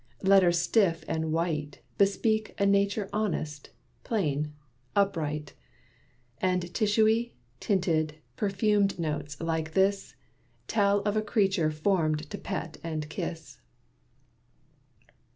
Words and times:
Letters 0.23 0.57
stiff 0.57 1.05
and 1.07 1.31
white 1.31 1.79
Bespeak 1.99 2.59
a 2.59 2.65
nature 2.65 3.07
honest, 3.13 3.69
plain, 4.03 4.51
upright. 4.95 5.53
And 6.39 6.63
tissuey, 6.73 7.33
tinted, 7.59 8.15
perfumed 8.35 8.97
notes, 8.97 9.39
like 9.39 9.73
this, 9.73 10.15
Tell 10.67 11.01
of 11.01 11.15
a 11.15 11.21
creature 11.21 11.69
formed 11.69 12.27
to 12.31 12.39
pet 12.39 12.77
and 12.83 13.07
kiss." 13.09 13.61